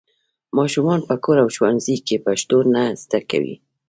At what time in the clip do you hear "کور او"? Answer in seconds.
1.23-1.47